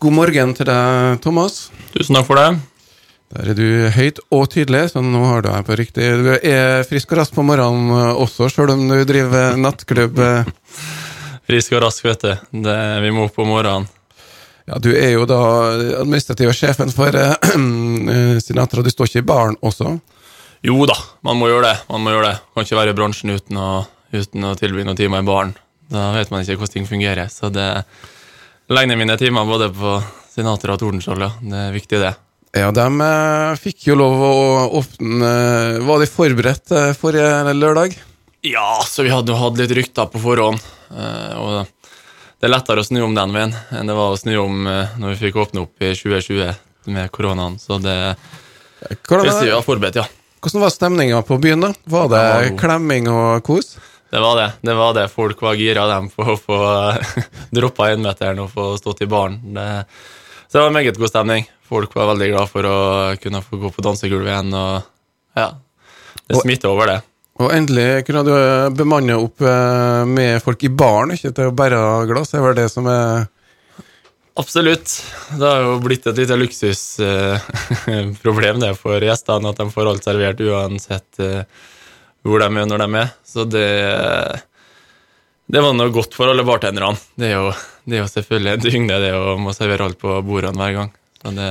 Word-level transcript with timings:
God 0.00 0.14
morgen 0.16 0.52
til 0.56 0.64
deg, 0.64 1.18
Thomas. 1.20 1.66
Tusen 1.92 2.16
takk 2.16 2.24
for 2.24 2.40
det. 2.40 2.54
Der 3.34 3.50
er 3.52 3.56
du 3.58 3.64
høyt 3.92 4.16
og 4.32 4.46
tydelig, 4.48 4.86
så 4.94 5.02
nå 5.04 5.20
har 5.28 5.42
du 5.44 5.50
deg 5.50 5.66
på 5.66 5.76
riktig. 5.76 6.06
Du 6.24 6.28
er 6.32 6.86
frisk 6.88 7.10
og 7.12 7.18
rask 7.20 7.34
på 7.36 7.44
morgenen 7.44 8.14
også, 8.14 8.48
sjøl 8.48 8.72
om 8.72 8.86
du 8.88 8.96
driver 9.04 9.58
nattklubb. 9.60 10.22
Frisk 11.50 11.74
og 11.76 11.82
rask, 11.84 12.06
vet 12.06 12.24
du. 12.24 12.32
Det, 12.64 12.76
vi 13.04 13.10
må 13.12 13.26
opp 13.28 13.36
om 13.44 13.52
morgenen. 13.52 13.84
Ja, 14.70 14.78
Du 14.80 14.88
er 14.94 15.10
jo 15.18 15.26
da 15.28 15.40
administrative 16.00 16.54
sjefen 16.56 16.92
for 16.96 17.12
uh, 17.20 18.40
Sinatra. 18.46 18.80
Du 18.86 18.88
står 18.92 19.10
ikke 19.10 19.20
i 19.20 19.26
baren 19.34 19.58
også? 19.60 19.98
Jo 20.64 20.86
da, 20.88 20.96
man 21.28 21.36
må 21.42 21.50
gjøre 21.50 21.74
det. 21.74 21.74
Man 21.92 22.06
må 22.06 22.14
gjøre 22.14 22.30
det. 22.30 22.38
Kan 22.54 22.64
ikke 22.64 22.80
være 22.80 22.94
i 22.94 22.96
bransjen 23.02 23.34
uten 23.36 23.60
å, 23.60 23.68
uten 24.16 24.48
å 24.48 24.54
tilbringe 24.56 24.88
noen 24.94 25.02
timer 25.02 25.20
i 25.20 25.28
baren. 25.28 25.52
Da 25.92 26.08
vet 26.16 26.32
man 26.32 26.40
ikke 26.40 26.62
hvordan 26.62 26.78
ting 26.78 26.88
fungerer. 26.88 27.28
Så 27.28 27.52
det 27.52 27.68
legger 28.76 28.92
ned 28.92 29.00
mine 29.00 29.16
timer 29.18 29.48
både 29.48 29.70
på 29.74 29.96
Sinatra 30.30 30.76
og 30.76 30.82
Tordenskjold, 30.82 31.24
ja. 31.24 31.30
Det 31.42 31.62
er 31.66 31.72
viktig, 31.74 31.98
det. 32.02 32.12
Ja, 32.56 32.70
de 32.74 32.86
eh, 33.06 33.58
fikk 33.62 33.88
jo 33.90 33.94
lov 33.94 34.22
å 34.26 34.30
åpne 34.80 35.28
Var 35.86 36.00
de 36.02 36.08
forberedt 36.10 36.72
eh, 36.74 36.88
forrige 36.98 37.54
lørdag? 37.54 37.94
Ja, 38.42 38.80
så 38.88 39.04
vi 39.06 39.12
hadde 39.12 39.30
jo 39.30 39.38
hatt 39.38 39.58
litt 39.60 39.74
rykter 39.76 40.08
på 40.10 40.22
forhånd. 40.22 40.62
Eh, 40.90 41.34
og 41.38 41.68
det 42.40 42.48
er 42.48 42.54
lettere 42.54 42.82
å 42.82 42.86
snu 42.86 43.02
om 43.04 43.14
den 43.14 43.34
veien 43.36 43.52
enn 43.76 43.90
det 43.90 43.96
var 43.96 44.14
å 44.14 44.18
snu 44.18 44.32
om 44.40 44.64
eh, 44.66 44.94
når 44.98 45.12
vi 45.12 45.20
fikk 45.26 45.38
åpne 45.42 45.66
opp 45.66 45.84
i 45.84 45.92
2020 45.92 46.54
med 46.94 47.10
koronaen. 47.14 47.58
Så 47.60 47.78
det 47.82 47.98
Hvordan, 48.80 49.42
vi 49.44 49.52
var 49.52 49.60
forberedt, 49.60 49.98
ja. 50.00 50.06
hvordan 50.40 50.62
var 50.62 50.70
stemninga 50.72 51.18
på 51.28 51.36
byen, 51.42 51.66
da? 51.66 51.74
Var 51.84 52.06
det 52.08 52.16
det 52.16 52.30
var 52.32 52.46
klemming 52.62 53.10
og 53.12 53.42
kos? 53.44 53.74
Det 54.10 54.20
var 54.20 54.36
det. 54.36 54.52
det 54.60 54.74
var 54.74 54.94
det. 54.94 55.08
Folk 55.08 55.42
var 55.42 55.54
gira 55.54 55.86
dem 55.86 56.08
på 56.10 56.24
å 56.32 56.38
få 56.38 56.58
droppa 57.56 57.92
énmeteren 57.94 58.42
og 58.42 58.50
få 58.50 58.72
stått 58.80 59.04
i 59.06 59.10
baren. 59.10 59.38
Det, 59.54 59.66
så 60.48 60.58
det 60.58 60.64
var 60.64 60.72
en 60.72 60.78
meget 60.80 60.98
god 60.98 61.12
stemning. 61.12 61.46
Folk 61.70 61.94
var 61.94 62.10
veldig 62.10 62.28
glad 62.32 62.50
for 62.50 62.66
å 62.66 62.78
kunne 63.22 63.44
få 63.46 63.60
gå 63.62 63.70
på 63.70 63.84
dansegulvet 63.86 64.32
igjen. 64.32 64.50
og 64.58 65.38
ja, 65.38 65.48
Det 66.26 66.42
smitter 66.42 66.72
over, 66.72 66.90
det. 66.90 66.98
Og 67.40 67.54
endelig 67.54 68.02
kunne 68.08 68.26
du 68.26 68.32
bemanne 68.76 69.14
opp 69.16 69.40
eh, 69.46 70.02
med 70.10 70.42
folk 70.44 70.64
i 70.66 70.74
baren, 70.74 71.14
ikke 71.14 71.32
til 71.36 71.46
å 71.48 71.56
bære 71.56 71.78
glass. 72.10 72.30
Det 72.32 72.38
er 72.40 72.48
vel 72.48 72.58
det 72.58 72.70
som 72.72 72.84
er 72.90 73.06
Absolutt. 74.40 74.88
Det 75.36 75.46
har 75.46 75.60
jo 75.66 75.82
blitt 75.82 76.06
et 76.06 76.16
lite 76.16 76.36
luksusproblem 76.38 78.60
det 78.64 78.74
for 78.78 79.04
gjestene, 79.04 79.48
at 79.50 79.58
de 79.58 79.70
får 79.74 79.86
alt 79.90 80.04
servert 80.06 80.40
uansett 80.46 81.18
eh, 81.20 81.42
hvor 82.26 82.42
de 82.42 82.48
er 82.48 82.70
når 82.70 82.84
de 82.84 83.02
er. 83.02 83.12
Så 83.26 83.46
det 83.48 83.66
det 85.50 85.62
var 85.64 85.74
noe 85.74 85.90
godt 85.90 86.14
for 86.14 86.30
alle 86.30 86.44
bartenderne. 86.46 86.98
Det 87.18 87.32
er 87.32 87.34
jo, 87.34 87.50
det 87.88 87.98
er 87.98 88.04
jo 88.04 88.12
selvfølgelig 88.12 88.52
en 88.52 88.62
tyngde, 88.62 89.00
det 89.02 89.10
å 89.18 89.34
må 89.40 89.54
servere 89.56 89.88
alt 89.88 89.98
på 89.98 90.20
bordene 90.26 90.54
hver 90.60 90.76
gang. 90.76 90.92
Så 91.18 91.34
det, 91.34 91.50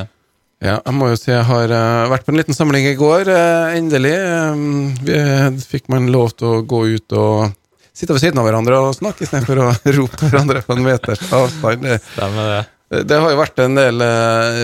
Ja, 0.64 0.78
jeg 0.78 0.95
må 0.95 1.09
jo 1.12 1.17
si 1.20 1.31
jeg 1.31 1.44
har 1.47 1.72
eh, 1.72 2.08
vært 2.12 2.25
på 2.28 2.34
en 2.34 2.40
liten 2.40 2.56
samling 2.56 2.88
i 2.88 2.95
går, 3.00 3.31
eh, 3.31 3.75
endelig. 3.80 4.16
Um, 4.53 4.64
vi, 5.03 5.20
fikk 5.67 5.92
man 5.92 6.08
lov 6.12 6.34
til 6.40 6.47
å 6.47 6.64
gå 6.67 6.81
ut 6.95 7.16
og 7.20 7.53
sitte 7.92 8.16
ved 8.16 8.23
siden 8.23 8.40
av 8.40 8.47
hverandre 8.47 8.80
og 8.80 8.95
snakke 8.95 9.25
istedenfor 9.28 9.64
å 9.66 9.70
rope 10.00 10.31
hverandre 10.31 10.64
på 10.64 10.75
en 10.78 10.86
meters 10.86 11.23
avstand. 11.28 11.88
Det, 11.88 12.00
stemmer 12.14 12.53
det. 12.53 12.66
Det 12.89 13.17
har 13.21 13.29
jo 13.29 13.37
vært 13.37 13.59
en 13.61 13.75
del 13.77 14.01
eh, 14.01 14.63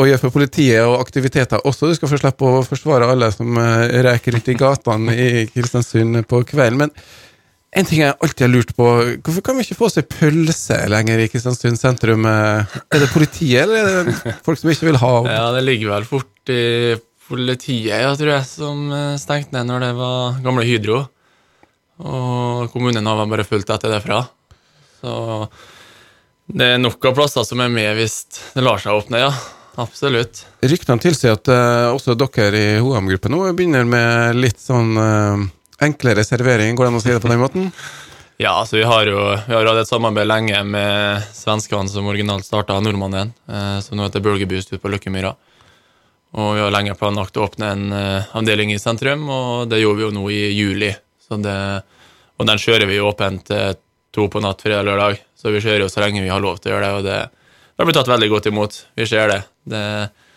å 0.00 0.06
gjøre 0.08 0.20
for 0.22 0.32
politiet 0.32 0.80
og 0.86 0.94
aktiviteter 1.02 1.60
også. 1.68 1.90
Du 1.90 1.98
skal 1.98 2.08
få 2.08 2.20
slippe 2.22 2.48
å 2.48 2.62
forsvare 2.64 3.10
alle 3.12 3.28
som 3.34 3.58
eh, 3.60 3.98
reker 4.06 4.32
rundt 4.36 4.48
i 4.48 4.56
gatene 4.56 5.16
i 5.20 5.26
Kristiansund 5.52 6.22
på 6.30 6.40
kvelden. 6.48 6.86
Men 6.86 6.94
en 7.76 7.88
ting 7.88 8.02
jeg 8.02 8.16
alltid 8.16 8.46
har 8.46 8.52
lurt 8.52 8.72
på, 8.76 8.86
hvorfor 9.24 9.44
kan 9.44 9.56
vi 9.60 9.66
ikke 9.66 9.78
få 9.78 9.90
seg 9.92 10.08
pølse 10.12 10.78
lenger 10.92 11.20
i 11.20 11.28
Kristiansund 11.32 11.80
sentrum? 11.80 12.24
Eh, 12.28 12.76
Er 12.92 13.04
det 13.04 13.12
politiet, 13.12 13.66
eller 13.66 13.88
er 14.00 14.08
det 14.08 14.36
folk 14.48 14.60
som 14.60 14.72
ikke 14.72 14.88
vil 14.88 15.00
ha 15.04 15.12
Ja, 15.28 15.46
det 15.56 15.64
ligger 15.68 15.92
vel 15.98 16.08
fort 16.08 16.52
i 16.52 16.62
politiet, 17.28 18.00
ja, 18.02 18.14
tror 18.16 18.32
jeg, 18.34 18.48
som 18.48 18.88
eh, 18.92 19.18
stengte 19.20 19.56
ned 19.58 19.68
når 19.68 19.86
det 19.86 19.92
var 20.00 20.40
gamle 20.44 20.64
Hydro. 20.68 21.02
Og 22.02 22.72
kommunen 22.72 23.06
har 23.06 23.20
vel 23.20 23.30
bare 23.30 23.46
fulgt 23.46 23.70
etter 23.70 23.92
det 23.92 24.00
fra. 24.04 24.24
Så 25.02 25.12
det 26.50 26.74
er 26.74 26.80
nok 26.80 27.04
av 27.06 27.16
plasser 27.16 27.44
som 27.46 27.60
er 27.62 27.70
med 27.72 27.94
hvis 27.98 28.24
det 28.54 28.64
lar 28.64 28.80
seg 28.82 28.96
åpne, 28.96 29.20
ja. 29.22 29.32
Absolutt. 29.80 30.42
Ryktene 30.60 31.00
tilsier 31.00 31.36
at 31.38 31.48
uh, 31.48 31.94
også 31.94 32.16
dere 32.18 32.58
i 32.58 32.80
HM-gruppen 32.82 33.32
nå 33.32 33.44
begynner 33.56 33.86
med 33.88 34.36
litt 34.36 34.60
sånn 34.60 34.98
uh, 34.98 35.44
enklere 35.82 36.24
servering, 36.26 36.76
går 36.76 36.86
det 36.88 36.92
an 36.92 36.98
å 36.98 37.04
si 37.04 37.12
det 37.12 37.22
på 37.22 37.32
den 37.32 37.44
måten? 37.44 37.70
Ja, 38.40 38.56
altså 38.58 38.74
vi 38.74 38.86
har 38.88 39.06
jo 39.06 39.18
vi 39.46 39.54
har 39.54 39.68
hatt 39.68 39.82
et 39.84 39.86
samarbeid 39.86 40.26
lenge 40.26 40.56
med 40.66 41.26
svenskene 41.36 41.86
som 41.86 42.08
originalt 42.10 42.42
starta 42.42 42.74
Nordmannen, 42.82 43.30
uh, 43.46 43.76
som 43.84 43.94
nå 43.94 44.08
heter 44.08 44.24
Burgerboost 44.24 44.72
ute 44.72 44.80
på 44.82 44.90
Løkkemyra. 44.90 45.30
Og 46.40 46.48
vi 46.56 46.62
har 46.64 46.72
lenge 46.74 46.96
planlagt 46.98 47.38
å 47.38 47.44
åpne 47.44 47.68
en 47.70 47.84
avdeling 47.92 48.72
i 48.72 48.80
sentrum, 48.82 49.28
og 49.30 49.68
det 49.70 49.82
gjorde 49.82 50.00
vi 50.00 50.06
jo 50.08 50.14
nå 50.16 50.24
i 50.32 50.40
juli. 50.56 50.88
Så 51.22 51.38
det, 51.44 51.54
og 52.40 52.48
den 52.48 52.62
kjører 52.64 52.88
vi 52.88 52.98
åpent 53.04 53.52
to 54.12 54.26
på 54.28 54.40
natt 54.44 54.60
fredag 54.64 54.84
lørdag, 54.86 55.20
så 55.38 55.52
vi 55.54 55.60
kjører 55.64 55.86
jo 55.86 55.92
så 55.92 56.02
lenge 56.04 56.22
vi 56.22 56.28
har 56.32 56.40
lov 56.44 56.58
til 56.60 56.70
å 56.72 56.74
gjøre 56.76 56.88
det, 56.88 56.92
og 56.98 57.06
det, 57.06 57.18
det 57.72 57.80
har 57.82 57.88
blitt 57.88 57.96
tatt 58.00 58.10
veldig 58.12 58.28
godt 58.32 58.48
imot. 58.50 58.76
Vi 58.98 59.06
ser 59.08 59.32
det. 59.32 59.38
det 59.72 59.84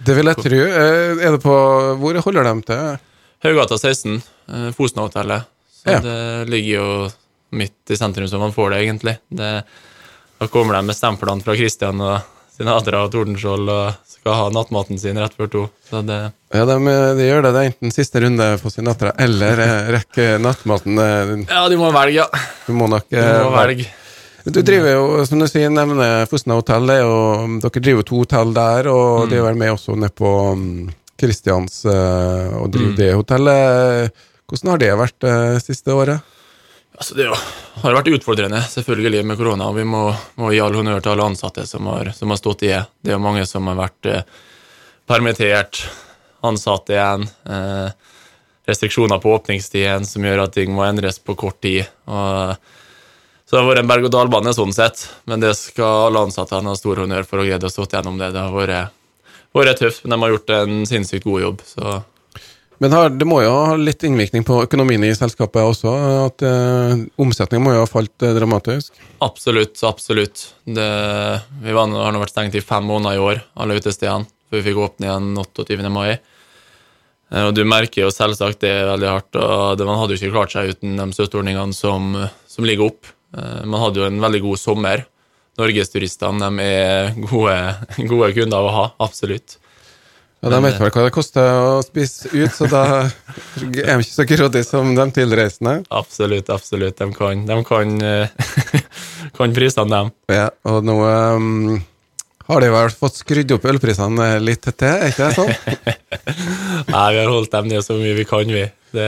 Det 0.07 0.15
vil 0.17 0.31
jeg 0.31 0.39
tro. 0.45 0.61
Eh, 0.65 1.25
Er 1.27 1.35
det 1.35 1.41
på 1.43 1.55
Hvor 2.01 2.21
holder 2.25 2.47
de 2.47 2.55
til? 2.69 2.97
Haugata 3.45 3.77
16, 3.77 4.21
eh, 4.49 4.69
Fosna-hotellet. 4.77 5.43
Så 5.75 5.91
Ja. 5.91 5.99
det 5.99 6.49
ligger 6.49 6.71
jo 6.79 7.11
midt 7.51 7.91
i 7.91 7.95
sentrum 7.99 8.27
som 8.27 8.39
man 8.41 8.53
får 8.55 8.71
det, 8.71 8.79
egentlig. 8.87 9.17
Det, 9.29 9.51
da 10.39 10.47
kommer 10.47 10.73
de 10.79 10.81
med 10.87 10.95
stemplene 10.95 11.43
fra 11.43 11.55
Kristian 11.55 12.01
og 12.01 12.21
Sinatra 12.55 13.01
og 13.05 13.11
Tordenskjold 13.13 13.67
og 13.71 13.97
skal 14.07 14.37
ha 14.39 14.45
nattmaten 14.55 14.97
sin 15.01 15.17
rett 15.19 15.35
før 15.37 15.49
to. 15.51 15.63
Så 15.89 15.99
det 16.07 16.19
Ja, 16.55 16.63
de, 16.69 16.77
de 17.19 17.27
gjør 17.27 17.43
det. 17.43 17.51
Det 17.55 17.61
er 17.61 17.69
enten 17.73 17.91
siste 17.93 18.21
runde 18.23 18.47
på 18.61 18.71
Sinatra 18.71 19.11
eller 19.19 19.59
eh, 19.65 19.91
rekke 19.97 20.27
nattmaten. 20.41 20.97
Eh, 20.97 21.35
Ja, 21.51 21.65
de 21.69 21.77
må 21.81 21.91
velge, 21.91 22.23
ja. 22.23 22.27
Du 22.65 22.73
må 22.79 22.87
nok 22.89 23.09
De 23.11 23.19
eh, 23.19 23.43
må 23.43 23.51
velge. 23.57 23.89
Du 24.45 24.59
driver 24.61 24.91
jo, 24.93 25.05
som 25.25 25.39
du 25.41 25.47
sier, 25.49 25.71
nevner 25.73 26.27
Fosna 26.29 26.53
hotell. 26.59 26.89
er 26.93 27.07
Dere 27.63 27.81
driver 27.81 28.03
jo 28.03 28.07
to 28.11 28.19
hotell 28.23 28.51
der, 28.53 28.87
og 28.93 29.29
de 29.31 29.39
er 29.39 29.45
vel 29.47 29.57
med 29.57 29.71
også 29.73 29.95
nede 29.97 30.13
på 30.13 30.29
Kristians 31.19 31.81
eh, 31.89 32.53
og 32.59 32.69
driver 32.73 32.91
Mm. 32.93 32.97
det 32.99 33.11
hotellet. 33.15 34.11
Hvordan 34.45 34.69
har 34.71 34.77
det 34.83 34.91
vært 34.99 35.19
det 35.25 35.35
siste 35.65 35.89
året? 35.95 36.21
Altså, 36.95 37.15
det 37.17 37.25
jo, 37.27 37.35
har 37.83 37.95
vært 37.97 38.13
utfordrende, 38.15 38.61
selvfølgelig, 38.71 39.25
med 39.27 39.37
korona. 39.39 39.67
og 39.67 39.75
Vi 39.75 39.83
må, 39.87 40.07
må 40.39 40.51
gi 40.53 40.61
all 40.63 40.77
honnør 40.77 41.03
til 41.03 41.11
alle 41.11 41.27
ansatte 41.27 41.65
som 41.67 41.87
har, 41.91 42.13
som 42.15 42.31
har 42.31 42.39
stått 42.39 42.63
i 42.63 42.71
det. 42.71 42.85
Det 43.03 43.11
er 43.11 43.17
jo 43.17 43.25
mange 43.25 43.43
som 43.49 43.67
har 43.67 43.75
vært 43.79 44.09
eh, 44.11 44.23
permittert, 45.09 45.81
ansatt 46.45 46.93
igjen. 46.93 47.27
Eh, 47.51 47.89
restriksjoner 48.69 49.19
på 49.21 49.33
åpningstiden 49.35 50.07
som 50.07 50.23
gjør 50.25 50.45
at 50.45 50.55
ting 50.55 50.71
må 50.73 50.85
endres 50.87 51.19
på 51.19 51.35
kort 51.37 51.59
tid. 51.65 51.83
Og, 52.07 52.55
så 53.45 53.57
det 53.57 53.61
har 53.61 53.69
vært 53.73 53.83
en 53.83 53.91
berg-og-dal-bane 53.91 54.55
sånn 54.55 54.73
sett, 54.73 55.03
men 55.29 55.43
det 55.43 55.51
skal 55.59 56.07
alle 56.07 56.25
ansatte 56.29 56.57
ha 56.57 56.79
stor 56.79 57.03
honnør 57.03 57.27
for 57.27 57.43
å 57.43 57.45
greie 57.45 57.59
å 57.59 57.75
stå 57.75 57.89
gjennom 57.91 58.17
det. 58.21 58.31
Det 58.33 58.41
har 58.47 58.55
vært, 58.55 58.95
vært 59.53 59.83
tøft, 59.83 60.05
men 60.05 60.15
de 60.15 60.23
har 60.23 60.37
gjort 60.37 60.59
en 60.61 60.83
sinnssykt 60.89 61.27
god 61.27 61.49
jobb. 61.49 61.65
så... 61.75 62.01
Men 62.83 62.91
her, 62.91 63.09
det 63.15 63.25
må 63.27 63.37
jo 63.43 63.51
ha 63.55 63.75
litt 63.79 64.03
innvirkning 64.03 64.43
på 64.47 64.57
økonomien 64.65 65.03
i 65.07 65.13
selskapet 65.15 65.63
også? 65.63 65.91
At 66.25 66.43
eh, 66.43 67.05
omsetningen 67.21 67.63
må 67.63 67.71
jo 67.75 67.83
ha 67.85 67.87
falt 67.89 68.25
eh, 68.25 68.33
dramatisk? 68.35 68.97
Absolutt, 69.23 69.79
absolutt. 69.87 70.43
Det, 70.67 70.87
vi 71.63 71.75
var, 71.75 71.87
har 71.95 72.11
nå 72.15 72.19
vært 72.23 72.33
stengt 72.35 72.57
i 72.59 72.63
fem 72.65 72.83
måneder 72.89 73.15
i 73.15 73.23
år, 73.31 73.43
alle 73.55 73.77
utestedene, 73.79 74.27
For 74.49 74.59
vi 74.59 74.65
fikk 74.67 74.81
åpne 74.89 75.07
igjen 75.07 75.31
28. 75.39 75.89
mai. 75.93 76.17
Eh, 77.31 77.45
Og 77.47 77.55
du 77.55 77.63
merker 77.63 78.05
jo 78.05 78.13
selvsagt 78.13 78.59
det 78.65 78.75
veldig 78.91 79.11
hardt, 79.13 79.39
og 79.39 79.79
det, 79.79 79.87
man 79.87 80.01
hadde 80.01 80.15
jo 80.17 80.21
ikke 80.21 80.35
klart 80.35 80.55
seg 80.55 80.75
uten 80.75 80.99
de 80.99 81.07
støtteordningene 81.15 81.73
som, 81.75 82.11
som 82.47 82.67
ligger 82.67 82.91
opp. 82.91 83.11
Eh, 83.37 83.61
Man 83.63 83.81
hadde 83.81 84.03
jo 84.03 84.09
en 84.11 84.19
veldig 84.23 84.43
god 84.49 84.61
sommer. 84.61 85.05
Norgesturistene 85.55 86.49
er 86.59 87.13
gode, 87.31 87.55
gode 88.11 88.33
kunder 88.35 88.67
å 88.67 88.73
ha, 88.75 88.85
absolutt. 89.07 89.55
Ja, 90.45 90.51
De 90.53 90.61
vet 90.61 90.75
vel 90.77 90.91
hva 90.93 91.03
det 91.07 91.13
koster 91.15 91.47
å 91.57 91.77
spise 91.81 92.29
ut, 92.29 92.51
så 92.53 92.67
da 92.69 92.81
er 93.01 93.07
de 93.65 93.95
ikke 94.03 94.11
så 94.11 94.25
grådige 94.29 94.67
som 94.67 94.91
de 94.93 95.05
tilreisende. 95.15 95.79
Absolutt, 95.89 96.51
absolutt. 96.53 96.99
De 96.99 97.07
kan, 97.15 97.39
de 97.47 97.55
kan, 97.65 97.95
eh, 98.05 98.83
kan 99.39 99.55
prisene, 99.57 99.89
dem. 99.89 100.11
Ja, 100.29 100.51
og 100.69 100.85
nå 100.85 100.99
um, 101.01 101.79
har 102.45 102.61
de 102.61 102.69
vel 102.75 102.93
fått 102.93 103.17
skrudd 103.23 103.55
opp 103.55 103.65
ølprisene 103.71 104.27
litt 104.43 104.69
til, 104.69 104.85
er 104.85 105.09
ikke 105.09 105.31
det 105.31 105.37
sånn? 105.39 105.49
Nei, 106.93 107.07
vi 107.15 107.23
har 107.23 107.31
holdt 107.33 107.55
dem 107.55 107.71
ned 107.71 107.81
så 107.87 107.97
mye 107.97 108.13
vi 108.19 108.25
kan, 108.29 108.45
vi. 108.45 108.67
Det, 108.93 109.07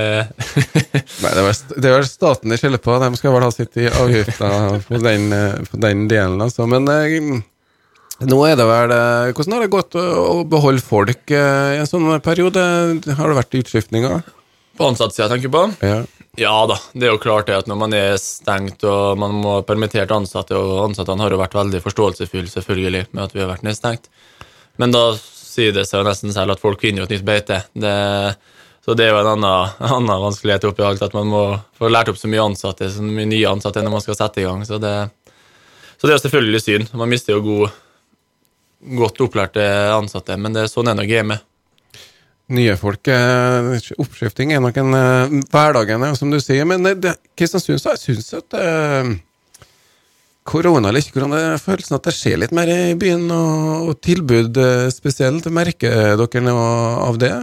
Nei, 1.21 1.35
det 1.35 1.43
er, 1.43 1.93
vel, 1.93 2.07
staten 2.09 2.49
de 2.49 2.57
skylder 2.57 2.81
på, 2.81 2.97
de 3.03 3.11
skal 3.21 3.37
vel 3.37 3.45
ha 3.45 3.51
sitt 3.53 3.77
i 3.77 3.85
avgifter 3.91 4.81
på 4.89 5.03
den, 5.05 5.29
eh, 5.37 5.61
på 5.69 5.85
den 5.85 6.07
delen, 6.09 6.41
altså. 6.47 6.65
Men 6.65 6.89
eh, 6.89 7.45
nå 8.25 8.39
er 8.47 8.55
det 8.57 8.65
vel 8.65 8.93
eh, 8.95 9.33
Hvordan 9.37 9.53
har 9.53 9.65
det 9.65 9.73
gått 9.73 9.97
å, 9.99 10.41
beholde 10.49 10.81
folk 10.81 11.29
eh, 11.29 11.75
i 11.75 11.81
en 11.81 11.89
sånn 11.89 12.09
periode? 12.25 12.63
Har 13.19 13.29
det 13.29 13.39
vært 13.43 13.61
utskiftninger? 13.61 14.33
på 14.77 14.91
ansattsida, 14.91 15.27
tenker 15.31 15.47
jeg 15.47 15.55
på. 15.55 15.63
Ja. 15.85 16.01
Ja 16.37 16.53
da, 16.69 16.75
det 16.93 17.07
er 17.07 17.15
jo 17.15 17.21
klart 17.21 17.47
det 17.49 17.55
at 17.57 17.69
når 17.69 17.79
man 17.81 17.93
er 17.97 18.11
stengt 18.21 18.83
og 18.85 19.17
man 19.17 19.39
må 19.41 19.55
ha 19.55 19.63
permittert 19.65 20.11
ansatte, 20.13 20.53
og 20.53 20.83
ansattene 20.83 21.25
har 21.25 21.33
jo 21.33 21.39
vært 21.41 21.57
veldig 21.57 21.81
forståelsesfulle 21.81 22.51
selvfølgelig 22.51 23.07
med 23.09 23.23
at 23.23 23.33
vi 23.33 23.41
har 23.41 23.49
vært 23.49 23.65
nedstengt, 23.65 24.05
men 24.77 24.93
da 24.93 25.01
sier 25.17 25.73
det 25.73 25.87
seg 25.89 26.03
jo 26.03 26.05
nesten 26.05 26.35
selv 26.35 26.53
at 26.53 26.61
folk 26.61 26.83
finner 26.83 27.01
jo 27.01 27.07
et 27.07 27.15
nytt 27.15 27.25
beite. 27.25 27.57
Det, 27.73 27.95
så 28.85 28.93
det 28.93 29.07
er 29.07 29.15
jo 29.15 29.23
en 29.23 29.31
annen, 29.31 29.73
annen 29.97 30.25
vanskelighet 30.27 30.69
oppi 30.69 30.85
alt, 30.85 31.01
at 31.01 31.17
man 31.17 31.31
må 31.31 31.43
få 31.79 31.89
lært 31.89 32.13
opp 32.13 32.21
så 32.21 32.29
mye 32.29 32.45
ansatte, 32.45 32.91
så 32.93 33.01
mye 33.01 33.25
nye 33.25 33.49
ansatte 33.49 33.81
når 33.81 33.97
man 33.97 34.05
skal 34.05 34.19
sette 34.21 34.43
i 34.43 34.45
gang. 34.45 34.61
Så 34.69 34.77
det, 34.83 34.93
så 35.97 36.05
det 36.05 36.13
er 36.13 36.19
jo 36.19 36.25
selvfølgelig 36.27 36.61
synd. 36.67 36.93
Man 37.01 37.09
mister 37.09 37.33
jo 37.33 37.41
god, 37.47 37.81
godt 38.97 39.21
opplærte 39.25 39.63
ansatte, 39.95 40.37
men 40.37 40.53
det 40.53 40.63
er 40.65 40.71
sånn 40.71 40.89
er 40.91 40.97
nå 40.99 41.05
gamet. 41.09 41.43
Nye 42.47 42.77
folk 42.79 43.09
eh, 43.11 43.73
Oppskifting 43.99 44.53
er 44.55 44.61
nok 44.63 44.77
en 44.79 44.93
eh, 44.95 45.33
hverdagen, 45.51 46.05
som 46.15 46.29
du 46.31 46.37
sier. 46.39 46.63
Men 46.65 46.83
det- 46.85 47.01
det- 47.03 47.17
Kristiansund, 47.35 47.81
jeg 47.83 47.99
syns 47.99 48.29
at 48.37 48.53
eh, 48.55 49.09
korona 50.47 50.87
eller 50.89 51.01
ikke 51.03 51.17
korona, 51.19 51.41
det 51.57 51.61
følelsen 51.65 51.97
at 51.97 52.07
det 52.07 52.13
skjer 52.15 52.39
litt 52.39 52.53
mer 52.55 52.69
i 52.71 52.93
byen, 52.95 53.25
og, 53.35 53.89
og 53.89 53.99
tilbud 54.01 54.55
eh, 54.63 54.87
spesielt. 54.95 55.49
Merker 55.51 56.15
dere 56.15 56.41
noe 56.45 56.69
av 57.09 57.19
det? 57.19 57.33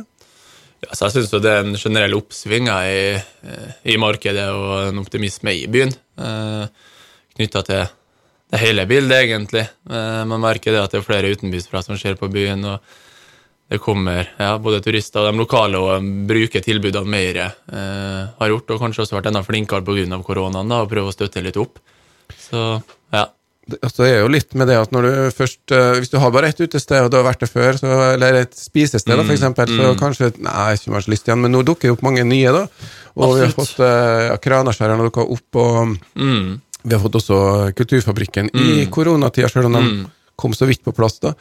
Ja, 0.84 0.92
så 0.96 1.08
jeg 1.10 1.18
syns 1.18 1.34
det 1.42 1.52
er 1.52 1.62
en 1.66 1.76
generell 1.80 2.16
oppsving 2.16 2.68
i, 2.72 2.96
eh, 3.20 3.68
i 3.92 3.98
markedet 4.00 4.48
og 4.56 4.88
en 4.88 5.02
optimisme 5.04 5.52
i 5.52 5.66
byen. 5.68 5.92
Eh, 6.16 6.64
Knytta 7.36 7.62
til 7.66 7.84
det 8.54 8.62
hele 8.62 8.84
bildet, 8.86 9.24
egentlig. 9.24 9.64
Eh, 9.90 10.20
man 10.30 10.42
merker 10.42 10.74
det 10.74 10.82
at 10.84 10.94
det 10.94 11.00
er 11.02 11.06
flere 11.06 11.32
utenbysfra 11.34 11.82
som 11.82 11.98
ser 11.98 12.14
på 12.20 12.30
byen. 12.32 12.64
og 12.64 13.00
det 13.72 13.80
kommer 13.80 14.28
ja, 14.38 14.58
både 14.60 14.82
turister 14.84 15.24
og 15.24 15.32
de 15.32 15.40
lokale 15.40 15.80
og 15.80 16.08
bruker 16.28 16.62
tilbudene 16.62 17.10
mer 17.10 17.38
eh, 17.40 18.26
har 18.38 18.50
gjort, 18.52 18.74
og 18.74 18.82
kanskje 18.82 19.06
også 19.06 19.16
vært 19.16 19.30
enda 19.30 19.40
flinkere 19.42 19.82
pga. 19.82 20.20
koronaen 20.22 20.68
da, 20.68 20.82
og 20.84 20.92
prøve 20.92 21.10
å 21.10 21.16
støtte 21.16 21.42
litt 21.42 21.58
opp. 21.60 21.80
Så 22.38 22.60
ja. 23.14 23.30
Det 23.64 23.78
altså, 23.80 24.02
det 24.04 24.10
er 24.12 24.18
jo 24.20 24.28
litt 24.28 24.52
med 24.60 24.68
det 24.68 24.74
at 24.76 24.90
når 24.92 25.06
du 25.06 25.12
først 25.32 25.72
eh, 25.72 25.94
Hvis 25.96 26.10
du 26.12 26.18
har 26.20 26.32
bare 26.34 26.50
ett 26.52 26.60
utested, 26.60 27.00
og 27.00 27.08
du 27.08 27.16
har 27.16 27.24
vært 27.24 27.40
det 27.40 27.48
før, 27.48 27.78
så, 27.80 27.88
eller 28.12 28.42
et 28.42 28.52
spisested, 28.52 29.16
mm, 29.16 29.24
for 29.24 29.32
eksempel, 29.32 29.72
så 29.72 29.94
kanskje 29.96 30.28
Nei, 30.36 30.52
jeg 30.52 30.52
har 30.52 30.76
ikke 30.76 31.00
så 31.06 31.12
lyst 31.14 31.30
igjen, 31.30 31.40
men 31.40 31.56
nå 31.56 31.62
dukker 31.64 31.88
det 31.88 31.94
opp 31.96 32.04
mange 32.04 32.26
nye, 32.28 32.52
da. 32.52 32.66
Og 33.16 33.38
vi 33.38 33.46
har 33.46 33.54
fått 33.56 33.80
uh, 33.80 34.28
ja, 34.28 34.36
Kranasjæren 34.44 35.00
har 35.00 35.08
dukka 35.08 35.24
opp, 35.24 35.60
og 35.64 35.96
Mm. 36.20 36.60
Vi 36.84 36.94
har 36.94 37.00
fått 37.02 37.18
også 37.20 37.36
Kulturfabrikken 37.76 38.50
i 38.60 38.86
koronatida, 38.92 39.48
sjøl 39.48 39.66
om 39.70 39.76
de 39.78 39.84
kom 40.36 40.52
så 40.56 40.66
vidt 40.68 40.84
på 40.84 40.92
plass, 40.92 41.18
da. 41.22 41.32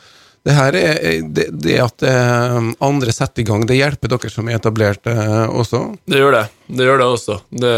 Det 0.44 0.52
her 0.52 0.76
er 0.76 1.22
det, 1.24 1.46
det 1.64 1.78
at 1.80 2.04
eh, 2.04 2.58
andre 2.84 3.12
setter 3.16 3.42
i 3.44 3.46
gang, 3.48 3.64
det 3.68 3.78
hjelper 3.78 4.12
dere 4.12 4.30
som 4.32 4.50
er 4.52 4.58
etablert 4.58 5.08
eh, 5.08 5.48
også? 5.48 5.80
Det 6.04 6.20
gjør 6.20 6.36
det. 6.36 6.44
Det 6.68 6.84
gjør 6.88 7.00
det 7.00 7.08
også. 7.08 7.38
Det, 7.64 7.76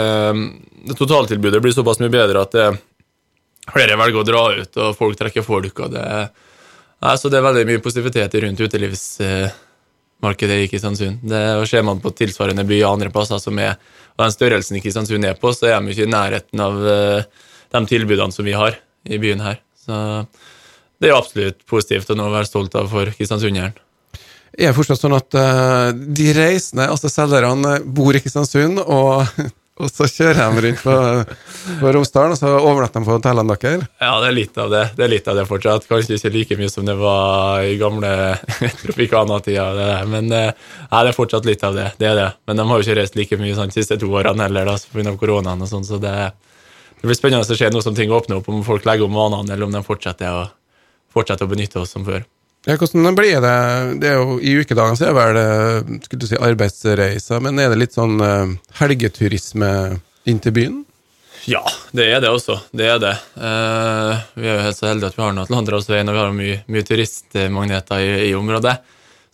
det 0.90 0.98
totaltilbudet 0.98 1.62
blir 1.62 1.76
såpass 1.78 2.02
mye 2.02 2.14
bedre 2.14 2.42
at 2.42 2.52
det, 2.58 2.66
flere 3.70 4.00
velger 4.02 4.20
å 4.22 4.26
dra 4.26 4.44
ut, 4.58 4.74
og 4.82 4.98
folk 4.98 5.16
trekker 5.20 5.46
folk. 5.46 5.76
Og 5.86 5.94
det, 5.94 6.06
altså 7.06 7.28
så 7.28 7.32
det 7.34 7.38
er 7.40 7.46
veldig 7.46 7.68
mye 7.70 7.84
positivitet 7.86 8.34
rundt 8.42 8.66
utelivsmarkedet 8.66 10.58
i 10.64 10.70
Kristiansund. 10.74 11.16
Det, 11.22 11.42
Ser 11.70 11.86
man 11.86 12.02
på 12.02 12.18
tilsvarende 12.18 12.66
byer 12.66 12.90
andre 12.90 13.14
plasser 13.14 13.40
som 13.42 13.62
er 13.62 13.78
og 14.16 14.24
den 14.24 14.32
størrelsen 14.32 14.80
Kristiansund 14.80 15.28
er 15.28 15.36
på, 15.40 15.52
så 15.52 15.68
er 15.70 15.82
de 15.84 15.92
ikke 15.92 16.06
i 16.08 16.12
nærheten 16.12 16.62
av 16.64 16.86
eh, 16.88 17.26
de 17.76 17.92
tilbudene 17.92 18.34
som 18.34 18.48
vi 18.48 18.56
har 18.58 18.80
i 19.06 19.22
byen 19.22 19.44
her. 19.46 19.62
Så 19.86 19.96
det 21.00 21.10
er 21.10 21.14
jo 21.14 21.20
absolutt 21.20 21.66
positivt 21.70 22.10
og 22.14 22.20
noe 22.20 22.32
å 22.32 22.38
være 22.38 22.50
stolt 22.50 22.78
av 22.80 22.88
for 22.92 23.12
kristiansunderen. 23.18 23.76
Er 24.56 24.72
det 24.72 24.78
fortsatt 24.78 25.02
sånn 25.02 25.18
at 25.18 25.36
uh, 25.36 25.92
de 25.92 26.32
reisende, 26.36 26.88
altså 26.88 27.12
selgerne, 27.12 27.80
bor 27.84 28.16
i 28.16 28.22
Kristiansund, 28.24 28.80
og, 28.80 29.28
og 29.82 29.90
så 29.92 30.08
kjører 30.08 30.40
de 30.40 30.64
rundt 30.64 30.84
på, 30.86 30.96
på 31.82 31.92
Romsdalen, 31.92 32.38
og 32.38 32.40
så 32.40 32.54
overnatter 32.56 33.04
de 33.04 33.10
på 33.10 33.18
hotellene 33.18 33.58
deres? 33.60 33.84
Ja, 34.00 34.14
det 34.24 34.30
er 34.30 34.38
litt 34.38 34.62
av 34.64 34.72
det. 34.72 34.86
Det 34.96 35.04
er 35.04 35.12
litt 35.12 35.28
av 35.28 35.42
det 35.42 35.46
fortsatt. 35.50 35.90
Kanskje 35.90 36.16
ikke 36.16 36.32
like 36.38 36.60
mye 36.62 36.72
som 36.72 36.88
det 36.88 36.96
var 37.02 37.68
i 37.68 37.76
gamle 37.82 38.14
Tropicana-tida, 38.86 39.68
men 40.08 40.32
uh, 40.32 40.48
nei, 40.56 41.04
det 41.04 41.12
er 41.12 41.20
fortsatt 41.20 41.52
litt 41.52 41.68
av 41.68 41.76
det. 41.76 41.90
Det 42.00 42.14
er 42.14 42.20
det. 42.22 42.32
Men 42.48 42.62
de 42.62 42.70
har 42.72 42.80
jo 42.80 42.88
ikke 42.88 43.00
reist 43.02 43.20
like 43.20 43.42
mye 43.44 43.60
sånn, 43.60 43.76
de 43.76 43.82
siste 43.82 44.00
to 44.00 44.14
årene 44.16 44.48
heller, 44.48 44.72
da, 44.72 44.80
pga. 44.96 45.18
koronaen 45.20 45.68
og 45.68 45.74
sånn, 45.74 45.84
så 45.88 46.00
det, 46.00 46.16
det 47.02 47.10
blir 47.10 47.18
spennende 47.18 47.46
å 47.46 47.58
se 47.58 47.72
nå 47.72 47.82
som 47.84 47.98
ting 47.98 48.14
åpner 48.14 48.40
opp, 48.40 48.48
om 48.50 48.64
folk 48.66 48.86
legger 48.88 49.08
om 49.08 49.18
vanene, 49.18 49.54
eller 49.54 49.68
om 49.68 49.76
de 49.76 49.84
fortsetter 49.86 50.32
å, 50.32 50.48
fortsetter 51.14 51.48
å 51.48 51.52
benytte 51.52 51.82
oss 51.84 51.94
som 51.96 52.06
før. 52.08 52.24
Ja, 52.66 52.80
hvordan 52.82 53.14
blir 53.14 53.44
det? 53.44 53.58
Det 54.02 54.10
er 54.10 54.18
jo, 54.18 54.40
I 54.42 54.56
ukedagene 54.64 54.98
så 54.98 55.12
er 55.12 55.14
vel 55.14 55.38
det 55.38 56.00
skulle 56.08 56.24
du 56.24 56.28
si, 56.32 56.40
arbeidsreiser, 56.48 57.44
men 57.46 57.62
er 57.62 57.70
det 57.70 57.78
litt 57.78 57.94
sånn 57.94 58.18
eh, 58.26 58.56
helgeturisme 58.80 59.70
inn 60.26 60.42
til 60.42 60.56
byen? 60.56 60.82
Ja, 61.46 61.62
det 61.94 62.08
er 62.10 62.24
det 62.24 62.32
også. 62.34 62.58
Det 62.74 62.88
er 62.90 62.98
det. 63.02 63.14
Uh, 63.38 64.18
vi 64.34 64.50
er 64.50 64.56
jo 64.56 64.64
helt 64.66 64.78
så 64.80 64.88
heldige 64.90 65.12
at 65.12 65.18
vi 65.20 65.22
har 65.22 65.36
noe 65.36 65.46
Atlanterhavsveien, 65.46 66.10
og 66.10 66.16
vi 66.16 66.22
har 66.24 66.32
mye, 66.34 66.56
mye 66.74 66.88
turistmagneter 66.88 68.02
i, 68.02 68.14
i 68.32 68.34
området. 68.34 68.74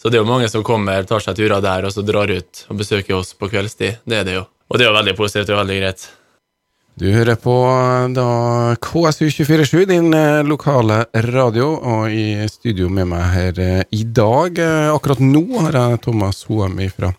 Så 0.02 0.10
det 0.10 0.20
er 0.20 0.26
jo 0.26 0.28
mange 0.28 0.50
som 0.52 0.66
kommer, 0.66 1.06
tar 1.08 1.24
seg 1.24 1.38
turer 1.38 1.64
der, 1.64 1.88
og 1.88 1.94
så 1.96 2.04
drar 2.04 2.32
ut 2.34 2.66
og 2.68 2.82
besøker 2.82 3.16
oss 3.16 3.32
på 3.38 3.48
kveldstid. 3.54 4.02
Det 4.04 4.18
er 4.20 4.28
det 4.28 4.36
jo. 4.42 4.44
Og 4.68 4.80
det 4.80 4.84
er 4.84 4.92
jo 4.92 4.98
veldig 4.98 5.16
positivt 5.16 5.54
og 5.54 5.62
veldig 5.62 5.78
greit. 5.78 6.04
Du 7.02 7.08
hører 7.10 7.34
på 7.42 7.54
da 8.14 8.26
KSU247, 8.78 9.86
din 9.90 10.12
eh, 10.14 10.44
lokale 10.46 11.00
radio, 11.34 11.72
og 11.82 12.14
i 12.14 12.36
studio 12.46 12.92
med 12.94 13.08
meg 13.10 13.24
her 13.34 13.62
eh, 13.64 13.80
i 13.98 14.04
dag. 14.06 14.60
eh, 14.62 14.90
Akkurat 14.94 15.24
nå 15.24 15.42
har 15.64 15.74
jeg 15.80 16.02
Thomas 16.04 16.44
Hoem 16.46 16.78
fra 16.94 17.10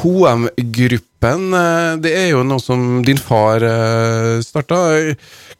HM-gruppen. 0.00 1.44
Eh, 1.58 1.90
Det 2.06 2.12
er 2.22 2.30
jo 2.30 2.40
noe 2.48 2.62
som 2.64 3.02
din 3.04 3.20
far 3.20 3.60
starta. 4.40 4.78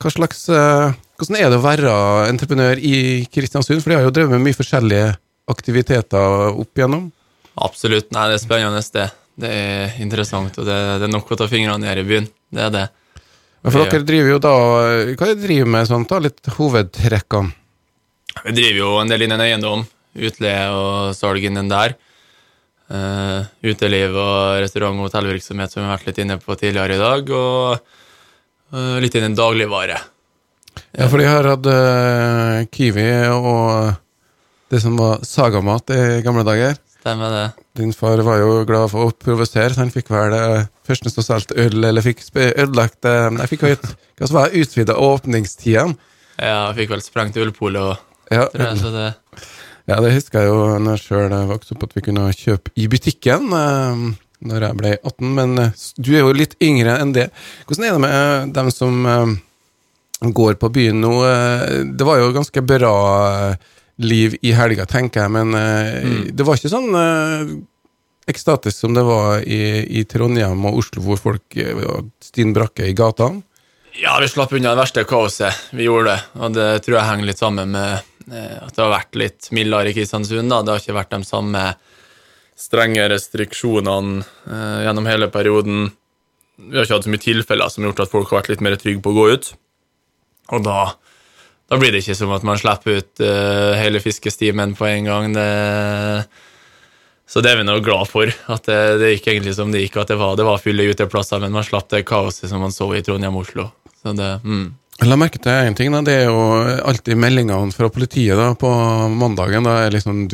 Hva 0.01 0.15
slags 0.17 0.47
eh, 0.49 0.97
Hvordan 1.21 1.39
er 1.39 1.53
det 1.53 1.61
å 1.61 1.67
være 1.67 1.93
entreprenør 2.31 2.81
i 2.81 2.95
Kristiansund? 3.31 3.85
For 3.85 3.93
de 3.93 4.01
har 4.01 4.09
jo 4.09 4.15
drevet 4.17 4.33
med 4.33 4.47
mye 4.49 4.57
forskjellige 4.57 5.13
aktiviteter 5.53 6.57
opp 6.57 6.73
igjennom. 6.81 7.11
Absolutt. 7.61 8.09
Nei, 8.17 8.31
det 8.33 8.41
er 8.41 8.47
spennende, 8.47 8.81
det. 8.97 9.07
Det 9.45 9.53
er 9.61 10.01
interessant, 10.01 10.57
og 10.57 10.67
det, 10.67 10.81
det 11.05 11.07
er 11.07 11.13
nok 11.13 11.37
å 11.37 11.39
ta 11.45 11.53
fingrene 11.53 11.85
ned 11.85 12.01
i 12.01 12.09
byen. 12.09 12.33
Det 12.49 12.67
er 12.71 12.75
det. 12.81 12.89
Men 13.63 13.75
for 13.75 13.87
dere 13.87 14.07
driver 14.07 14.33
jo 14.35 14.39
da 14.43 14.55
Hva 15.15 15.27
er 15.27 15.35
det 15.35 15.45
driver 15.45 15.69
med 15.71 15.91
sånt, 15.91 16.11
da? 16.11 16.19
Litt 16.23 16.55
hovedtrekkene? 16.57 17.59
Vi 18.43 18.55
driver 18.57 18.79
jo 18.81 18.95
en 18.99 19.11
del 19.13 19.27
innen 19.27 19.43
eiendom. 19.45 19.85
Utleie 20.17 20.65
og 20.73 21.13
salg 21.17 21.45
innen 21.45 21.69
der. 21.71 21.95
Uh, 22.93 23.45
uteliv 23.65 24.17
og 24.19 24.61
restaurant- 24.61 24.99
og 24.99 25.07
hotellvirksomhet, 25.07 25.73
som 25.73 25.83
vi 25.83 25.89
har 25.89 25.97
vært 25.97 26.09
litt 26.11 26.21
inne 26.25 26.39
på 26.41 26.57
tidligere 26.61 26.97
i 26.97 27.01
dag. 27.01 27.33
Og 27.37 27.77
uh, 28.73 28.97
litt 29.05 29.17
innen 29.21 29.37
dagligvare. 29.37 30.01
Ja, 30.97 31.07
for 31.07 31.21
de 31.21 31.29
har 31.29 31.49
hatt 31.53 31.69
uh, 31.69 32.65
Kiwi 32.73 33.07
og 33.33 33.93
det 34.73 34.81
som 34.81 34.97
var 34.97 35.21
Sagamat 35.29 35.93
i 35.93 36.03
gamle 36.25 36.45
dager. 36.49 36.81
Stemmer 37.03 37.35
det. 37.35 37.47
Din 37.81 37.93
far 37.97 38.23
var 38.23 38.39
jo 38.39 38.63
glad 38.69 38.89
for 38.93 39.11
å 39.11 39.15
provosere, 39.17 39.75
så 39.75 39.83
han 39.83 39.91
fikk 39.91 40.13
vel 40.15 40.37
uh, 40.39 40.69
først 40.87 41.11
stå 41.11 41.25
solgt 41.27 41.55
øl, 41.59 41.81
eller 41.83 42.05
fikk 42.05 42.23
ødelagt 42.39 43.09
Jeg 43.11 43.51
fikk 43.51 43.67
høyt, 43.67 43.89
hva 44.21 44.29
som 44.31 44.39
var 44.39 44.55
utvida 44.55 44.95
åpningstidene. 45.03 45.99
Ja, 46.39 46.71
fikk 46.77 46.95
vel 46.95 47.03
sprengt 47.05 47.37
ølpolet 47.43 47.83
og 47.83 48.33
Ja, 48.33 48.47
tror 48.55 48.69
jeg, 48.71 48.79
så 48.81 48.95
det 48.95 49.09
ja, 49.91 49.97
det 49.99 50.13
husker 50.15 50.45
jeg 50.45 50.47
jo 50.47 50.59
når 50.79 50.95
jeg 50.95 51.03
sjøl 51.09 51.33
vokste 51.51 51.75
opp, 51.75 51.89
at 51.89 51.97
vi 51.97 52.05
kunne 52.07 52.29
kjøpe 52.39 52.71
i 52.79 52.85
butikken 52.91 53.49
når 53.51 54.67
jeg 54.67 54.79
ble 54.79 54.93
18. 54.99 55.33
Men 55.37 55.55
eh, 55.63 55.87
du 55.99 56.13
er 56.15 56.25
jo 56.25 56.37
litt 56.37 56.57
yngre 56.63 56.99
enn 57.03 57.15
det. 57.17 57.29
Hvordan 57.69 57.89
er 57.89 57.97
det 57.97 58.03
med 58.05 58.17
eh, 58.19 58.47
dem 58.59 58.71
som 58.75 59.07
eh, 59.09 59.35
går 60.39 60.59
på 60.63 60.71
byen 60.75 61.03
nå? 61.03 61.13
Eh, 61.29 61.77
det 61.99 62.09
var 62.09 62.21
jo 62.23 62.33
ganske 62.37 62.65
bra 62.67 62.97
eh, 63.31 63.71
liv 64.01 64.39
i 64.43 64.55
helga, 64.57 64.87
tenker 64.89 65.25
jeg, 65.25 65.33
men 65.35 65.53
mm. 65.53 66.25
det 66.33 66.47
var 66.47 66.57
ikke 66.57 66.73
sånn 66.73 66.97
eh, 66.97 67.53
ekstatisk 68.31 68.77
som 68.77 68.95
det 68.95 69.05
var 69.07 69.43
i, 69.43 69.83
i 70.01 70.05
Trondheim 70.09 70.65
og 70.69 70.79
Oslo, 70.83 71.03
hvor 71.05 71.21
folk 71.21 71.59
uh, 71.59 71.73
var 71.77 72.53
brakke 72.57 72.87
i 72.89 72.97
gatene. 72.97 73.43
Ja, 74.01 74.17
vi 74.21 74.29
slapp 74.29 74.53
unna 74.57 74.73
det 74.73 74.81
verste 74.81 75.05
kaoset. 75.05 75.69
Vi 75.77 75.85
gjorde 75.85 76.15
det. 76.15 76.21
Og 76.41 76.55
det 76.57 76.69
tror 76.85 76.97
jeg 76.97 77.09
henger 77.11 77.29
litt 77.29 77.41
sammen 77.43 77.75
med 77.75 77.91
eh, 78.33 78.55
at 78.57 78.73
det 78.73 78.81
har 78.81 78.95
vært 78.95 79.19
litt 79.21 79.51
mildere 79.53 79.91
i 79.91 79.97
Kristiansund. 79.97 80.49
da. 80.49 80.63
Det 80.63 80.73
har 80.73 80.81
ikke 80.81 80.97
vært 80.97 81.13
de 81.13 81.29
samme 81.29 81.65
strenge 82.57 83.05
restriksjonene 83.13 84.23
eh, 84.23 84.79
gjennom 84.87 85.11
hele 85.11 85.29
perioden. 85.35 85.91
Vi 86.57 86.79
har 86.79 86.89
ikke 86.89 87.03
hatt 87.03 87.09
så 87.09 87.13
mye 87.13 87.27
tilfeller 87.27 87.69
som 87.69 87.85
har 87.85 87.93
gjort 87.93 88.05
at 88.07 88.15
folk 88.15 88.33
har 88.33 88.41
vært 88.41 88.55
litt 88.55 88.65
mer 88.65 88.79
trygge 88.81 89.05
på 89.05 89.13
å 89.13 89.19
gå 89.19 89.29
ut. 89.35 89.53
Og 90.57 90.65
da, 90.65 90.79
da 91.71 91.79
blir 91.81 91.93
det 91.95 92.03
ikke 92.03 92.17
som 92.19 92.33
at 92.35 92.43
man 92.47 92.59
slipper 92.61 92.99
ut 93.01 93.23
uh, 93.25 93.73
hele 93.79 94.03
fiskestimen 94.03 94.75
på 94.79 94.89
en 94.91 95.09
gang. 95.09 95.33
Det, 95.37 95.47
så 97.29 97.41
det 97.41 97.53
er 97.53 97.63
vi 97.63 97.69
nå 97.69 97.79
glad 97.85 98.11
for. 98.11 98.29
At 98.53 98.67
det, 98.69 98.81
det 99.01 99.15
gikk 99.15 99.31
egentlig 99.33 99.57
som 99.57 99.73
det 99.73 99.87
gikk. 99.87 100.03
At 100.03 100.13
det 100.13 100.19
var, 100.21 100.37
det 100.37 100.45
var 100.49 100.61
fulle 100.61 100.91
uteplasser, 100.93 101.41
men 101.41 101.55
man 101.55 101.65
slapp 101.65 101.89
det 101.95 102.05
kaoset 102.09 102.51
som 102.51 102.61
man 102.61 102.75
så 102.75 102.91
i 102.93 103.03
Trondheim 103.07 103.39
og 103.39 103.47
Oslo. 103.47 103.71
Så 104.03 104.13
det, 104.19 104.35
mm. 104.45 104.67
Jeg 105.01 105.09
la 105.09 105.17
merke 105.19 105.41
til 105.43 105.51
en 105.51 105.75
ting, 105.75 105.91
da. 105.91 106.03
Det 106.05 106.13
er 106.15 106.29
jo 106.29 106.43
alltid 106.87 107.19
meldingene 107.19 107.75
fra 107.75 107.89
politiet 107.91 108.39
da, 108.39 108.53
på 108.55 108.69
mandagen. 109.11 109.65
Da 109.67 109.81
er 109.87 109.95
liksom 109.97 110.29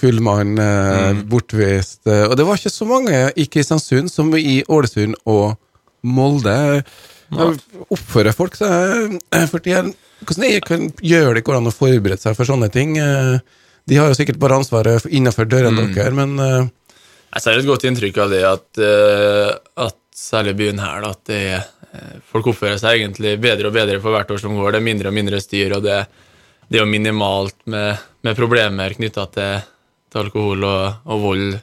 full 0.00 0.22
mann, 0.24 0.56
mm. 0.56 1.20
bortvist. 1.30 2.00
eh, 2.08 2.24
Og 2.26 2.34
det 2.40 2.46
var 2.48 2.58
ikke 2.58 2.72
så 2.72 2.88
mange 2.88 3.20
i 3.36 3.46
Kristiansund 3.46 4.10
som 4.10 4.32
i 4.34 4.62
Ålesund 4.66 5.14
og 5.30 5.60
Molde. 6.02 6.82
Jeg 7.30 7.84
oppfører 7.94 8.34
folk 8.34 8.56
eh, 8.66 9.46
for 9.50 9.62
tida 9.62 9.84
Hvordan 10.20 10.44
jeg 10.50 10.62
kan, 10.66 10.88
gjør 11.00 11.36
det 11.38 11.44
hvordan 11.46 11.62
an 11.64 11.70
å 11.70 11.72
forberede 11.72 12.20
seg 12.20 12.34
for 12.36 12.48
sånne 12.48 12.68
ting? 12.74 12.96
Eh, 13.00 13.38
De 13.88 13.96
har 13.96 14.10
jo 14.10 14.18
sikkert 14.18 14.40
bare 14.42 14.58
ansvaret 14.60 15.06
innenfor 15.08 15.48
dørene 15.48 15.86
deres, 15.94 16.14
men 16.16 16.34
eh, 16.42 16.68
Jeg 17.36 17.44
ser 17.44 17.60
et 17.60 17.68
godt 17.70 17.86
inntrykk 17.88 18.18
av 18.24 18.34
det 18.34 18.42
at, 18.44 18.82
eh, 18.84 19.52
at 19.86 19.96
særlig 20.16 20.56
byen 20.58 20.82
her, 20.82 21.00
da, 21.06 21.12
at 21.14 21.30
det, 21.30 22.20
folk 22.30 22.50
oppfører 22.52 22.78
seg 22.82 23.00
egentlig 23.00 23.36
bedre 23.40 23.70
og 23.70 23.74
bedre 23.74 24.00
for 24.02 24.14
hvert 24.14 24.30
år 24.30 24.42
som 24.42 24.54
går. 24.58 24.74
Det 24.74 24.80
er 24.82 24.88
mindre 24.90 25.10
og 25.10 25.16
mindre 25.16 25.40
styr, 25.42 25.72
og 25.78 25.86
det, 25.86 25.96
det 26.68 26.78
er 26.78 26.84
jo 26.84 26.90
minimalt 26.90 27.56
med, 27.70 28.02
med 28.26 28.38
problemer 28.38 28.94
knytta 28.98 29.24
til, 29.34 29.64
til 30.12 30.22
alkohol 30.26 30.66
og, 30.68 31.00
og 31.06 31.24
vold 31.24 31.56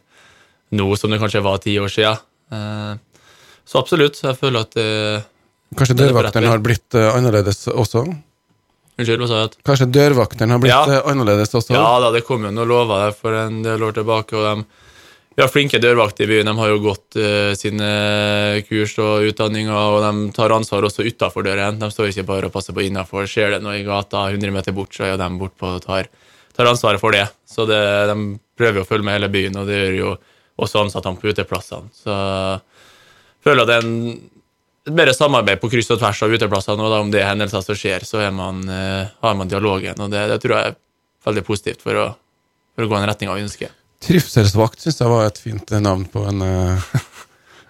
nå 0.75 0.87
som 0.99 1.13
det 1.13 1.19
kanskje 1.21 1.43
var 1.45 1.61
ti 1.63 1.77
år. 1.79 1.93
Eh, 2.51 2.93
Så 3.67 3.79
absolutt. 3.79 4.19
Jeg 4.23 4.39
føler 4.39 4.65
at 4.65 4.73
det 4.75 4.89
kanskje 5.75 5.97
er 5.97 6.01
dørvakteren 6.05 6.49
har 6.51 6.63
blitt 6.63 6.95
uh, 6.95 7.09
annerledes 7.17 7.67
også? 7.73 8.05
Unnskyld, 8.97 9.21
hva 9.21 9.27
sa 9.29 9.39
jeg? 9.43 9.55
Kanskje 9.67 9.87
dørvakteren 9.93 10.55
har 10.55 10.61
blitt 10.63 10.73
Ja. 10.73 10.83
uh, 10.87 11.11
annerledes 11.11 11.53
også? 11.53 11.75
Ja 11.75 11.99
da, 12.03 12.11
det 12.15 12.23
kom 12.25 12.47
jo 12.47 12.51
noen 12.53 12.69
lover 12.69 13.11
for 13.17 13.35
en 13.35 13.63
del 13.65 13.83
år 13.83 13.97
tilbake, 13.99 14.37
og 14.37 14.47
de 14.47 14.85
vi 15.37 15.43
har 15.43 15.51
flinke 15.53 15.77
dørvakter 15.77 16.25
i 16.25 16.27
byen. 16.31 16.47
De 16.49 16.53
har 16.57 16.69
jo 16.71 16.79
gått 16.81 17.13
uh, 17.21 17.51
sine 17.53 17.87
kurs 18.65 18.95
og 18.97 19.27
utdanninger, 19.29 19.69
og 19.69 19.99
de 20.01 20.31
tar 20.33 20.49
ansvar 20.55 20.87
også 20.87 21.05
utafor 21.05 21.45
døren. 21.45 21.77
De 21.77 21.89
står 21.93 22.09
ikke 22.09 22.25
bare 22.25 22.49
og 22.49 22.55
passer 22.55 22.73
på 22.73 22.81
innafor. 22.87 23.27
Skjer 23.29 23.53
det 23.53 23.59
noe 23.61 23.75
i 23.77 23.83
gata 23.85 24.23
100 24.31 24.49
meter 24.55 24.73
bort, 24.73 24.97
så 24.97 25.05
er 25.05 25.19
de 25.21 25.27
bortpå 25.37 25.75
og 25.75 25.83
tar, 25.85 26.09
tar 26.57 26.71
ansvaret 26.71 26.97
for 27.03 27.13
det. 27.13 27.27
Så 27.45 27.67
det, 27.69 27.77
de 28.09 28.17
prøver 28.57 28.81
jo 28.81 28.87
å 28.87 28.89
følge 28.89 29.05
med 29.05 29.19
hele 29.19 29.29
byen, 29.29 29.59
og 29.61 29.69
det 29.69 29.77
gjør 29.77 29.99
jo 29.99 30.15
også 30.65 30.81
ansattene 30.87 31.21
på 31.21 31.29
uteplassene. 31.29 31.93
Så 31.93 32.17
jeg 32.17 33.45
føler 33.45 33.61
at 33.61 33.69
det 33.69 33.77
er 33.77 33.85
en, 33.85 34.01
bedre 34.87 35.13
samarbeid 35.15 35.59
på 35.61 35.69
kryss 35.71 35.91
og 35.93 35.99
tvers 36.01 36.21
av 36.25 36.33
uteplassene, 36.33 36.83
og 36.83 36.93
da 36.93 37.01
om 37.03 37.11
det 37.13 37.21
er 37.23 37.31
hendelser 37.31 37.63
som 37.65 37.77
skjer, 37.77 38.05
så 38.07 38.23
man, 38.33 38.61
eh, 38.69 39.09
har 39.23 39.35
man 39.39 39.49
dialogen, 39.51 39.99
og 40.03 40.13
det, 40.13 40.27
det 40.31 40.39
tror 40.43 40.57
jeg 40.57 40.71
er 40.71 40.77
veldig 41.27 41.43
positivt 41.47 41.83
for 41.83 41.99
å, 41.99 42.07
for 42.75 42.85
å 42.85 42.91
gå 42.91 42.97
i 42.97 43.01
en 43.01 43.09
retning 43.09 43.31
av 43.33 43.41
ønsket. 43.41 43.73
Trivselsvakt 44.05 44.83
syns 44.83 45.01
jeg 45.01 45.09
var 45.09 45.27
et 45.27 45.41
fint 45.41 45.75
navn 45.81 46.05
på 46.11 46.23
en, 46.29 46.45
eh, 46.45 46.87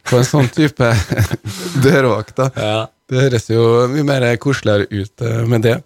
på 0.10 0.20
en 0.20 0.28
sånn 0.28 0.52
type 0.54 0.92
dørvakt. 1.86 2.44
Ja. 2.58 2.86
Det 3.08 3.22
høres 3.24 3.48
jo 3.48 3.64
mye 3.94 4.04
mer 4.08 4.30
koseligere 4.44 4.90
ut 4.92 5.24
eh, 5.24 5.44
med 5.48 5.64
det. 5.64 5.78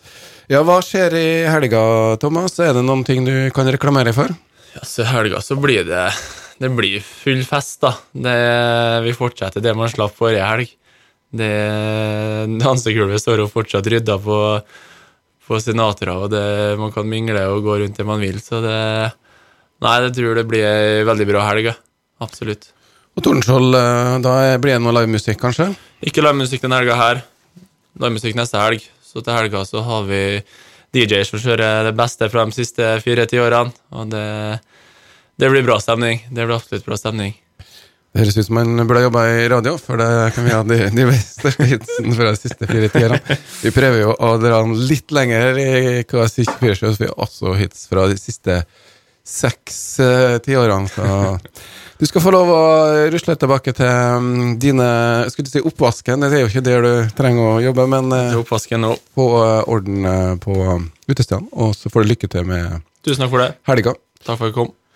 Ja, 0.52 0.64
Hva 0.68 0.80
skjer 0.84 1.14
i 1.16 1.28
helga, 1.48 1.82
Thomas? 2.20 2.58
Er 2.60 2.74
det 2.76 2.84
noen 2.84 3.06
ting 3.08 3.24
du 3.28 3.36
kan 3.56 3.70
reklamere 3.70 4.14
for? 4.16 4.34
Ja, 4.74 4.82
så 4.88 5.06
helga 5.08 5.40
så 5.44 5.56
blir 5.60 5.86
det 5.88 6.08
det 6.62 6.70
blir 6.78 7.02
full 7.02 7.42
fest, 7.48 7.80
da. 7.82 7.96
Det, 8.14 8.36
vi 9.06 9.14
fortsetter 9.18 9.64
det 9.64 9.74
man 9.78 9.90
slapp 9.90 10.14
forrige 10.18 10.46
helg. 10.46 10.74
Det 11.32 11.52
Dansegulvet 12.60 13.24
står 13.24 13.44
jo 13.44 13.52
fortsatt 13.52 13.88
rydda 13.88 14.18
på, 14.20 14.38
på 15.48 15.60
senatorer, 15.64 16.12
og 16.18 16.32
det, 16.34 16.44
man 16.82 16.92
kan 16.92 17.08
mingle 17.08 17.46
og 17.54 17.64
gå 17.66 17.80
rundt 17.84 18.00
det 18.00 18.08
man 18.08 18.24
vil, 18.24 18.40
så 18.44 18.64
det 18.64 18.78
Nei, 19.82 19.96
jeg 20.06 20.14
tror 20.14 20.38
det 20.38 20.44
blir 20.46 20.62
ei 20.62 21.06
veldig 21.08 21.26
bra 21.26 21.42
helg. 21.48 21.72
Absolutt. 22.22 22.68
Og 23.18 23.24
Tordenskjold, 23.26 23.74
eh, 23.74 24.18
da 24.22 24.34
blir 24.62 24.76
det 24.76 24.84
noe 24.84 24.94
livemusikk, 24.94 25.40
kanskje? 25.42 25.72
Ikke 26.06 26.22
livemusikk 26.22 26.62
denne 26.62 26.78
helga 26.78 26.98
her. 27.00 27.24
Livemusikk 27.98 28.38
neste 28.38 28.62
helg. 28.62 28.86
Så 29.02 29.24
til 29.26 29.34
helga 29.34 29.64
så 29.66 29.82
har 29.84 30.06
vi 30.06 30.22
DJ-er 30.94 31.26
som 31.28 31.42
kjører 31.42 31.90
det 31.90 31.96
beste 31.98 32.30
fra 32.32 32.46
de 32.46 32.56
siste 32.56 32.94
fire 33.04 33.26
tiårene. 33.26 33.74
Og 33.98 34.14
det, 34.14 34.62
det 35.42 35.50
blir 35.52 35.66
bra 35.66 35.80
stemning. 35.82 36.22
Det 36.30 36.46
blir 36.46 36.56
absolutt 36.56 36.86
bra 36.86 37.00
stemning. 37.00 37.34
Det 38.12 38.25
høres 38.25 38.38
ut 38.38 38.48
som 38.50 38.58
man 38.60 38.88
burde 38.89 39.06
jobba 39.06 39.22
i 39.32 39.44
radio, 39.51 39.77
for 39.80 40.00
det 40.01 40.08
kan 40.36 40.44
vi 40.44 40.51
ha 40.51 40.62
de, 40.68 40.80
de 40.91 41.06
største 41.15 41.68
hitsene 41.70 42.15
fra 42.18 42.34
de 42.34 42.39
siste 42.41 42.68
fire 42.68 42.89
tiårene. 42.91 43.38
Vi 43.63 43.72
prøver 43.72 44.03
jo 44.03 44.15
å 44.15 44.34
dra 44.41 44.63
den 44.65 44.75
litt 44.89 45.13
lenger 45.15 45.60
i 45.62 45.70
KS 46.03 46.41
24 46.41 46.80
så 46.82 46.96
vi 47.00 47.08
har 47.08 47.22
også 47.24 47.56
hits 47.62 47.86
fra 47.88 48.10
de 48.12 48.20
siste 48.20 48.63
seks 49.24 49.80
uh, 50.03 50.41
tiårene. 50.44 50.91
Så 50.91 51.08
du 52.01 52.08
skal 52.10 52.24
få 52.24 52.32
lov 52.34 52.50
å 52.50 52.62
rusle 53.13 53.36
tilbake 53.38 53.75
til 53.77 54.24
mm, 54.25 54.56
dine 54.58 54.88
Skulle 55.30 55.46
du 55.46 55.51
si 55.53 55.62
oppvasken? 55.62 56.25
Det 56.25 56.39
er 56.39 56.41
jo 56.41 56.50
ikke 56.50 56.63
der 56.65 56.82
du 56.88 56.94
trenger 57.13 57.46
å 57.46 57.60
jobbe, 57.62 57.86
men 57.94 58.10
eh, 58.18 58.80
nå. 58.82 58.96
få 59.13 59.27
eh, 59.44 59.70
orden 59.70 60.08
eh, 60.10 60.32
på 60.41 60.56
utestedene. 61.06 61.51
Og 61.62 61.75
så 61.77 61.94
får 61.94 62.01
du 62.01 62.13
lykke 62.15 62.32
til 62.34 62.50
med 62.50 62.82
Tusen 63.06 63.22
takk 63.22 63.36
for 63.36 63.46
det. 63.46 63.51
helga. 63.70 63.94
Takk 64.25 64.34
for 64.39 64.50
at 64.50 64.56
du 64.56 64.58
kom. 64.58 64.74